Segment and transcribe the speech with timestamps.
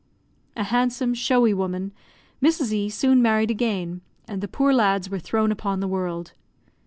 [0.57, 1.91] A handsome, showy woman,
[2.41, 2.71] Mrs.
[2.73, 6.33] E soon married again; and the poor lads were thrown upon the world.